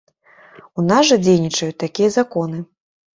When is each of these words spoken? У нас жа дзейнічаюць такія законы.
У 0.79 0.85
нас 0.91 1.03
жа 1.09 1.17
дзейнічаюць 1.25 1.77
такія 1.83 2.09
законы. 2.17 2.59